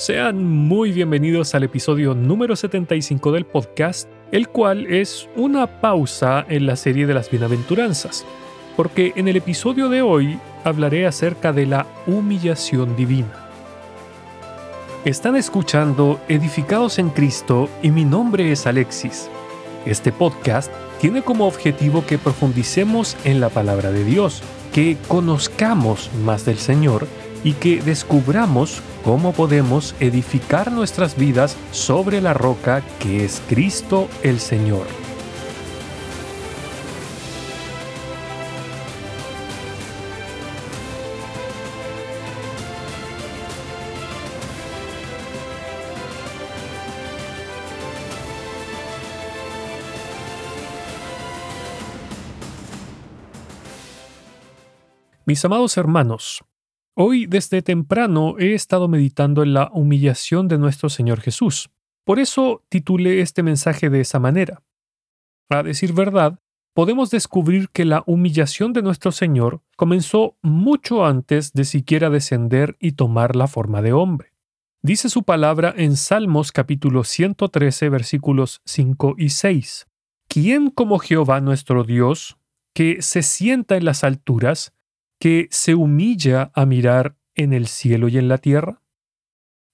[0.00, 6.64] Sean muy bienvenidos al episodio número 75 del podcast, el cual es una pausa en
[6.64, 8.24] la serie de las bienaventuranzas,
[8.78, 13.46] porque en el episodio de hoy hablaré acerca de la humillación divina.
[15.04, 19.28] Están escuchando Edificados en Cristo y mi nombre es Alexis.
[19.84, 26.46] Este podcast tiene como objetivo que profundicemos en la palabra de Dios, que conozcamos más
[26.46, 27.06] del Señor
[27.44, 34.40] y que descubramos cómo podemos edificar nuestras vidas sobre la roca que es Cristo el
[34.40, 34.86] Señor.
[55.30, 56.42] Mis amados hermanos,
[56.96, 61.70] Hoy desde temprano he estado meditando en la humillación de nuestro Señor Jesús.
[62.04, 64.62] Por eso titulé este mensaje de esa manera.
[65.48, 66.40] A decir verdad,
[66.74, 72.92] podemos descubrir que la humillación de nuestro Señor comenzó mucho antes de siquiera descender y
[72.92, 74.32] tomar la forma de hombre.
[74.82, 79.86] Dice su palabra en Salmos capítulo 113 versículos 5 y 6.
[80.28, 82.38] ¿Quién como Jehová nuestro Dios,
[82.74, 84.72] que se sienta en las alturas,
[85.20, 88.82] que se humilla a mirar en el cielo y en la tierra?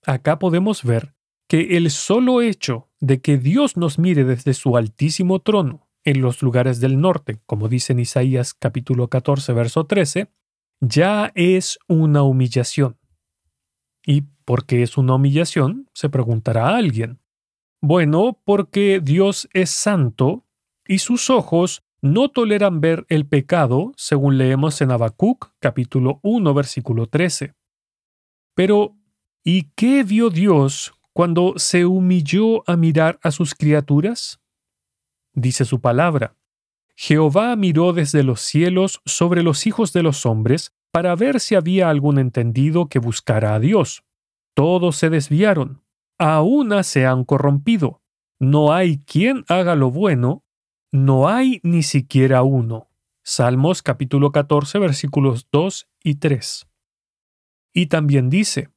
[0.04, 1.14] Acá podemos ver
[1.48, 6.42] que el solo hecho de que Dios nos mire desde su altísimo trono en los
[6.42, 10.32] lugares del norte, como dice en Isaías capítulo 14, verso 13,
[10.80, 12.98] ya es una humillación.
[14.04, 15.88] ¿Y por qué es una humillación?
[15.94, 17.20] Se preguntará alguien.
[17.80, 20.46] Bueno, porque Dios es santo
[20.86, 27.06] y sus ojos no toleran ver el pecado, según leemos en Habacuc capítulo 1 versículo
[27.08, 27.54] 13.
[28.54, 28.96] Pero,
[29.44, 34.40] ¿y qué vio Dios cuando se humilló a mirar a sus criaturas?
[35.34, 36.36] Dice su palabra.
[36.96, 41.90] Jehová miró desde los cielos sobre los hijos de los hombres para ver si había
[41.90, 44.02] algún entendido que buscara a Dios.
[44.54, 45.82] Todos se desviaron,
[46.18, 48.00] a una se han corrompido.
[48.38, 50.45] No hay quien haga lo bueno,
[50.96, 52.90] no hay ni siquiera uno.
[53.22, 56.66] Salmos capítulo 14 versículos 2 y 3.
[57.72, 58.70] Y también dice,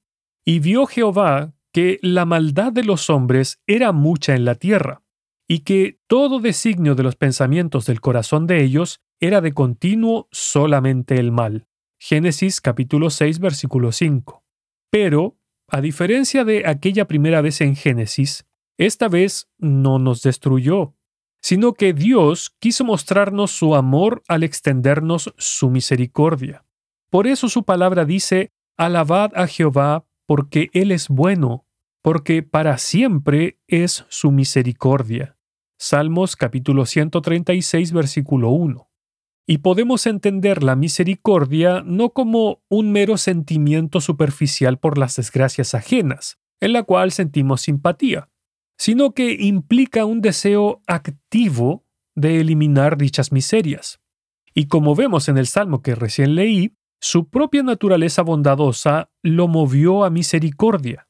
[0.45, 5.03] y vio Jehová que la maldad de los hombres era mucha en la tierra,
[5.47, 11.19] y que todo designio de los pensamientos del corazón de ellos era de continuo solamente
[11.19, 11.67] el mal.
[11.99, 14.43] Génesis capítulo 6 versículo 5.
[14.89, 15.37] Pero,
[15.67, 18.45] a diferencia de aquella primera vez en Génesis,
[18.77, 20.95] esta vez no nos destruyó,
[21.41, 26.65] sino que Dios quiso mostrarnos su amor al extendernos su misericordia.
[27.09, 31.65] Por eso su palabra dice, Alabad a Jehová, porque Él es bueno,
[32.01, 35.37] porque para siempre es su misericordia.
[35.77, 38.89] Salmos capítulo 136 versículo 1.
[39.47, 46.37] Y podemos entender la misericordia no como un mero sentimiento superficial por las desgracias ajenas,
[46.59, 48.29] en la cual sentimos simpatía,
[48.79, 51.85] sino que implica un deseo activo
[52.15, 53.99] de eliminar dichas miserias.
[54.53, 60.05] Y como vemos en el Salmo que recién leí, su propia naturaleza bondadosa lo movió
[60.05, 61.07] a misericordia.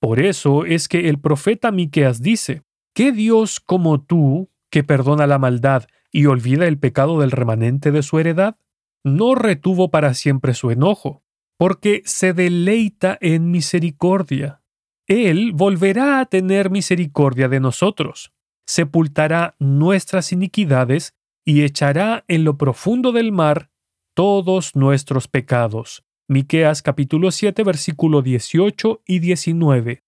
[0.00, 2.62] Por eso es que el profeta Miqueas dice:
[2.92, 8.02] ¿Qué Dios como tú, que perdona la maldad y olvida el pecado del remanente de
[8.02, 8.56] su heredad?
[9.04, 11.22] No retuvo para siempre su enojo,
[11.56, 14.61] porque se deleita en misericordia.
[15.06, 18.32] Él volverá a tener misericordia de nosotros,
[18.66, 21.14] sepultará nuestras iniquidades
[21.44, 23.70] y echará en lo profundo del mar
[24.14, 26.04] todos nuestros pecados.
[26.28, 30.04] Miqueas capítulo 7 versículo 18 y 19.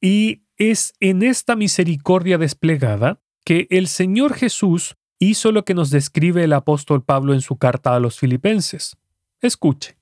[0.00, 6.44] Y es en esta misericordia desplegada que el Señor Jesús hizo lo que nos describe
[6.44, 8.96] el apóstol Pablo en su carta a los filipenses.
[9.40, 10.01] Escuche.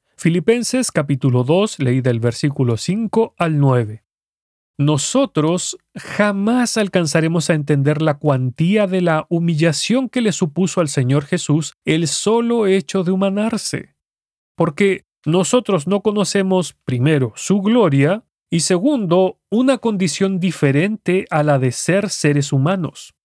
[0.21, 4.03] Filipenses capítulo 2, leí del versículo 5 al 9.
[4.77, 11.25] Nosotros jamás alcanzaremos a entender la cuantía de la humillación que le supuso al Señor
[11.25, 13.95] Jesús el solo hecho de humanarse.
[14.55, 21.71] Porque nosotros no conocemos primero su gloria y segundo, una condición diferente a la de
[21.71, 23.15] ser seres humanos.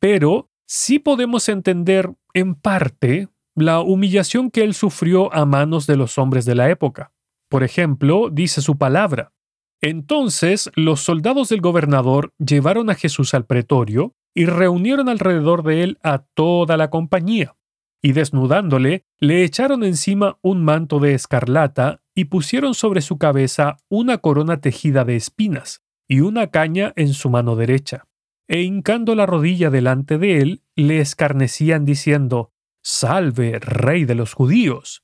[0.00, 3.28] Pero sí podemos entender, en parte,
[3.60, 7.12] la humillación que él sufrió a manos de los hombres de la época.
[7.48, 9.32] Por ejemplo, dice su palabra.
[9.80, 15.98] Entonces los soldados del gobernador llevaron a Jesús al pretorio y reunieron alrededor de él
[16.02, 17.56] a toda la compañía,
[18.02, 24.18] y desnudándole, le echaron encima un manto de escarlata y pusieron sobre su cabeza una
[24.18, 28.04] corona tejida de espinas y una caña en su mano derecha.
[28.48, 32.52] E hincando la rodilla delante de él, le escarnecían diciendo,
[32.90, 35.02] Salve, rey de los judíos.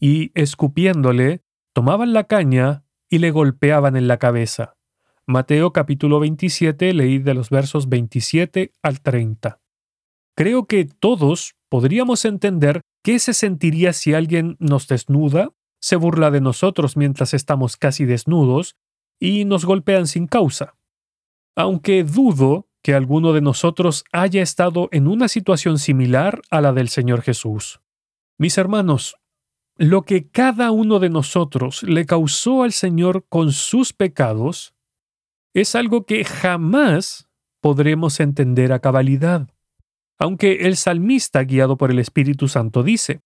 [0.00, 4.74] Y escupiéndole, tomaban la caña y le golpeaban en la cabeza.
[5.26, 9.60] Mateo capítulo 27, leí de los versos 27 al 30.
[10.34, 15.50] Creo que todos podríamos entender qué se sentiría si alguien nos desnuda,
[15.80, 18.74] se burla de nosotros mientras estamos casi desnudos
[19.20, 20.74] y nos golpean sin causa.
[21.54, 26.88] Aunque dudo que alguno de nosotros haya estado en una situación similar a la del
[26.88, 27.80] Señor Jesús.
[28.38, 29.16] Mis hermanos,
[29.76, 34.74] lo que cada uno de nosotros le causó al Señor con sus pecados
[35.54, 37.28] es algo que jamás
[37.60, 39.48] podremos entender a cabalidad.
[40.18, 43.20] Aunque el salmista, guiado por el Espíritu Santo, dice,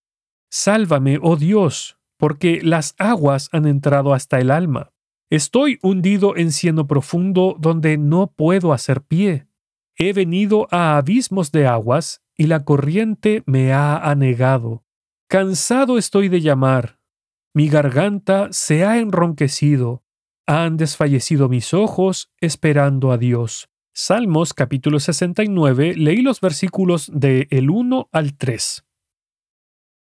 [0.49, 4.93] Sálvame, oh Dios, porque las aguas han entrado hasta el alma.
[5.29, 9.47] Estoy hundido en cieno profundo donde no puedo hacer pie.
[9.95, 14.83] He venido a abismos de aguas y la corriente me ha anegado.
[15.27, 16.99] Cansado estoy de llamar.
[17.53, 20.03] Mi garganta se ha enronquecido.
[20.45, 23.69] Han desfallecido mis ojos esperando a Dios.
[23.93, 28.85] Salmos capítulo 69, leí los versículos de el 1 al 3.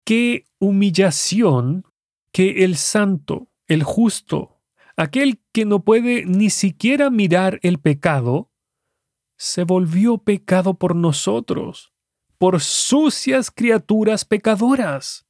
[0.06, 1.84] Qué humillación
[2.31, 4.61] que el santo, el justo,
[5.01, 8.51] aquel que no puede ni siquiera mirar el pecado,
[9.36, 11.92] se volvió pecado por nosotros,
[12.38, 15.25] por sucias criaturas pecadoras.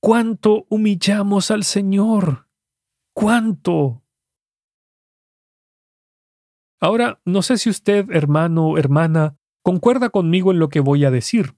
[0.00, 2.48] ¿Cuánto humillamos al Señor?
[3.14, 4.04] ¿Cuánto?
[6.78, 11.10] Ahora, no sé si usted, hermano o hermana, concuerda conmigo en lo que voy a
[11.10, 11.56] decir,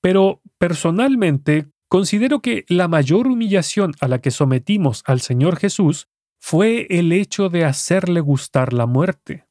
[0.00, 6.08] pero personalmente considero que la mayor humillación a la que sometimos al Señor Jesús
[6.48, 9.48] fue el hecho de hacerle gustar la muerte.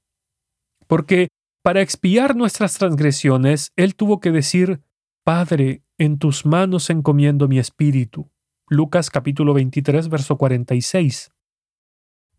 [0.88, 1.28] Porque
[1.62, 4.80] para expiar nuestras transgresiones, Él tuvo que decir,
[5.26, 8.32] Padre, en tus manos encomiendo mi espíritu.
[8.70, 11.32] Lucas capítulo 23, verso 46.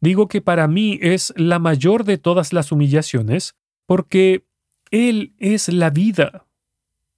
[0.00, 4.46] Digo que para mí es la mayor de todas las humillaciones porque
[4.90, 6.46] Él es la vida.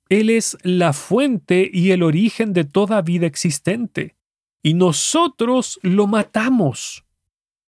[0.09, 4.17] Él es la fuente y el origen de toda vida existente.
[4.61, 7.05] Y nosotros lo matamos.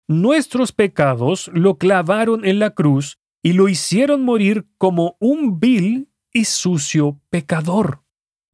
[0.07, 6.45] Nuestros pecados lo clavaron en la cruz y lo hicieron morir como un vil y
[6.45, 8.03] sucio pecador.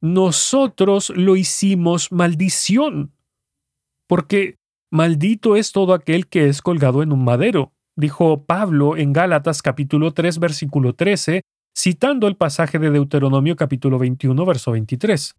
[0.00, 3.14] Nosotros lo hicimos maldición.
[4.08, 4.58] Porque
[4.90, 10.12] Maldito es todo aquel que es colgado en un madero, dijo Pablo en Gálatas capítulo
[10.12, 11.42] 3 versículo 13,
[11.76, 15.36] citando el pasaje de Deuteronomio capítulo 21 verso 23.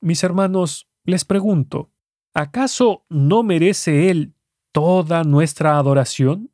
[0.00, 1.90] Mis hermanos, les pregunto,
[2.34, 4.34] ¿acaso no merece Él
[4.72, 6.50] toda nuestra adoración?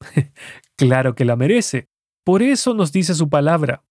[0.76, 1.88] claro que la merece.
[2.24, 3.84] Por eso nos dice su palabra.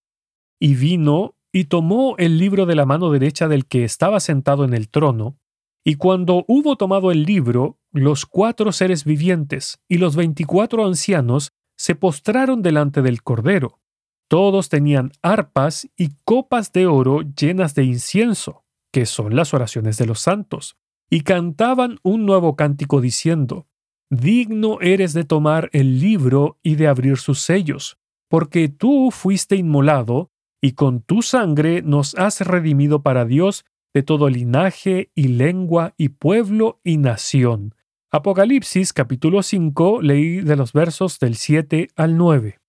[0.60, 4.74] Y vino y tomó el libro de la mano derecha del que estaba sentado en
[4.74, 5.38] el trono,
[5.86, 11.94] y cuando hubo tomado el libro, los cuatro seres vivientes y los veinticuatro ancianos se
[11.94, 13.80] postraron delante del Cordero.
[14.28, 20.06] Todos tenían arpas y copas de oro llenas de incienso, que son las oraciones de
[20.06, 20.76] los santos,
[21.10, 23.66] y cantaban un nuevo cántico diciendo,
[24.10, 30.30] Digno eres de tomar el libro y de abrir sus sellos, porque tú fuiste inmolado,
[30.60, 36.08] y con tu sangre nos has redimido para Dios de todo linaje y lengua y
[36.10, 37.74] pueblo y nación.
[38.10, 42.60] Apocalipsis capítulo 5 leí de los versos del 7 al 9.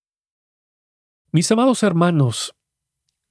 [1.32, 2.56] Mis amados hermanos,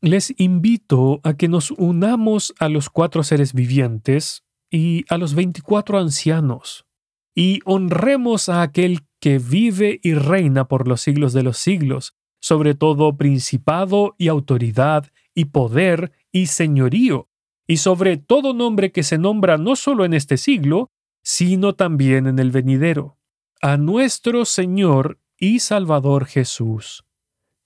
[0.01, 4.44] les invito a que nos unamos a los cuatro seres vivientes
[4.75, 6.85] y a los veinticuatro ancianos,
[7.33, 12.75] y honremos a aquel que vive y reina por los siglos de los siglos, sobre
[12.75, 17.29] todo principado y autoridad y poder y señorío,
[17.69, 20.91] y sobre todo nombre que se nombra no solo en este siglo,
[21.23, 23.17] sino también en el venidero,
[23.63, 27.05] a nuestro Señor y Salvador Jesús.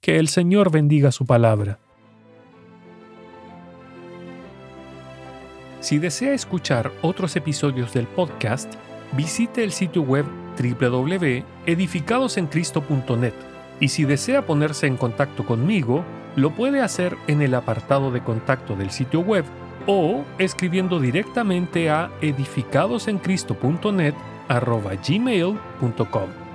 [0.03, 1.79] Que el Señor bendiga su palabra.
[5.80, 8.73] Si desea escuchar otros episodios del podcast,
[9.12, 10.25] visite el sitio web
[10.58, 13.35] www.edificadosencristo.net
[13.80, 16.04] y si desea ponerse en contacto conmigo,
[16.37, 19.44] lo puede hacer en el apartado de contacto del sitio web
[19.87, 24.14] o escribiendo directamente a edificadosencristo.net
[25.06, 26.48] gmail.com.